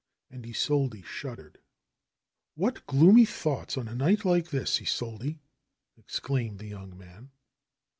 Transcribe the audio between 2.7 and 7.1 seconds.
gloomy thoughts on a night like this, Isolde!" exclaimed the young